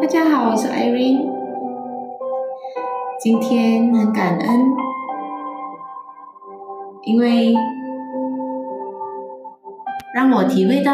[0.00, 1.28] 大家好，我是 Irene。
[3.20, 4.64] 今天很感恩，
[7.02, 7.52] 因为
[10.14, 10.92] 让我体会到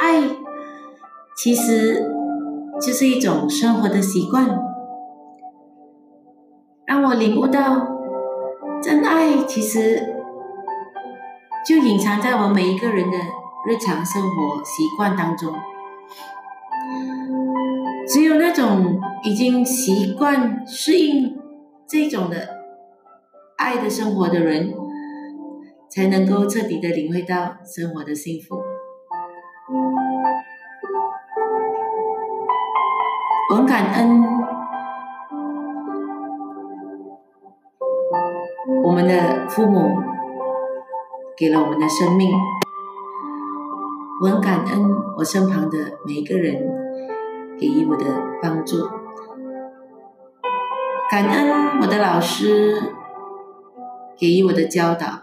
[0.00, 0.22] 爱
[1.36, 2.10] 其实
[2.80, 4.58] 就是一种生活的习惯，
[6.84, 7.86] 让我领悟到
[8.82, 10.16] 真爱其实
[11.64, 13.16] 就隐藏在我们每一个人的
[13.68, 15.52] 日常生活习惯当中。
[18.08, 21.36] 只有那种已经习惯适应
[21.88, 22.36] 这种的
[23.56, 24.72] 爱的生活的人，
[25.90, 28.56] 才能够彻底的领会到生活的幸福。
[33.50, 34.22] 我很感恩
[38.84, 39.90] 我们的父母
[41.36, 42.30] 给了我们的生命，
[44.22, 46.75] 我很感恩我身旁的每一个人。
[47.58, 48.04] 给予我的
[48.42, 48.88] 帮助，
[51.10, 52.92] 感恩我的老师
[54.16, 55.22] 给予我的教导。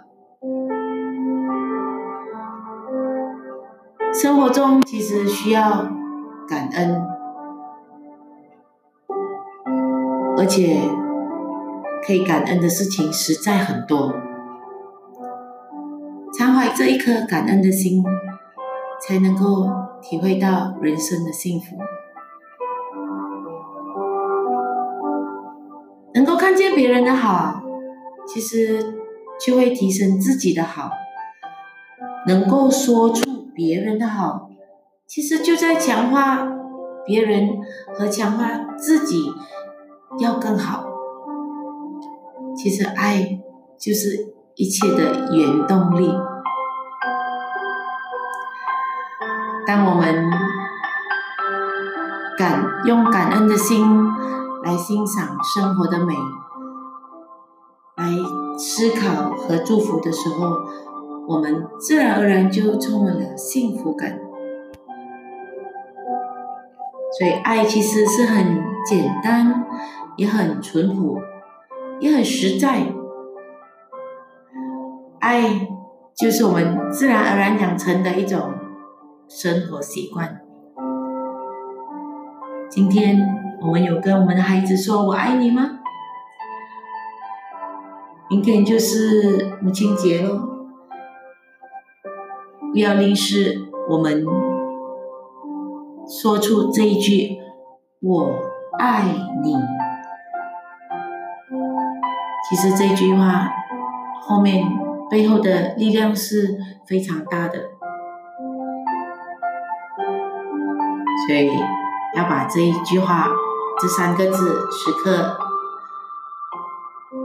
[4.14, 5.88] 生活中其实需要
[6.48, 7.06] 感恩，
[10.38, 10.82] 而且
[12.06, 14.14] 可以感恩的事情实在很多。
[16.38, 18.04] 常怀这一颗感恩的心，
[19.02, 19.70] 才能够
[20.02, 21.78] 体会到人生的幸福。
[26.14, 27.62] 能够看见别人的好，
[28.28, 28.94] 其实
[29.44, 30.90] 就会提升自己的好；
[32.28, 34.50] 能够说出别人的好，
[35.08, 36.48] 其实就在强化
[37.06, 37.50] 别人
[37.96, 38.48] 和强化
[38.78, 39.32] 自己
[40.20, 40.86] 要更好。
[42.56, 43.40] 其实爱
[43.80, 46.14] 就是一切的原动力。
[49.66, 50.30] 当我们
[52.38, 53.84] 感用感恩的心。
[54.64, 56.14] 来欣赏生活的美，
[57.98, 58.06] 来
[58.58, 60.56] 思考和祝福的时候，
[61.28, 64.20] 我们自然而然就充满了幸福感。
[67.20, 69.66] 所以，爱其实是很简单，
[70.16, 71.20] 也很淳朴，
[72.00, 72.94] 也很实在。
[75.20, 75.68] 爱
[76.16, 78.54] 就是我们自然而然养成的一种
[79.28, 80.42] 生活习惯。
[82.74, 83.18] 今天。
[83.62, 85.80] 我们有跟我们的孩子说“我爱你”吗？
[88.30, 90.32] 明天就是母亲节了，
[92.74, 93.58] 不要吝啬
[93.88, 94.26] 我们
[96.10, 97.38] 说出这一句
[98.04, 98.32] “我
[98.78, 99.06] 爱
[99.44, 99.54] 你”。
[102.50, 103.50] 其实这句话
[104.20, 104.66] 后面
[105.10, 107.60] 背后的力量是非常大的，
[111.28, 111.50] 所以
[112.16, 113.30] 要把这一句话。
[113.82, 115.36] 这三个字时刻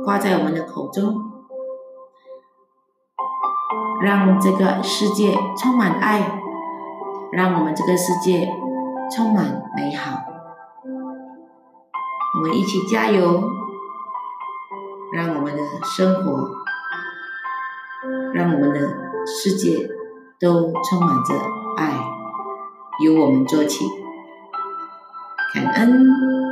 [0.02, 1.30] 挂在我们的口中，
[4.02, 6.40] 让这个世界充满爱，
[7.30, 8.48] 让我们这个世界
[9.14, 10.20] 充满美好。
[12.34, 13.44] 我们一起加油，
[15.12, 16.48] 让我们的生活，
[18.32, 18.80] 让我们的
[19.26, 19.86] 世界
[20.40, 21.34] 都充满着
[21.76, 21.92] 爱，
[23.04, 23.84] 由我们做起，
[25.78, 26.47] 感恩。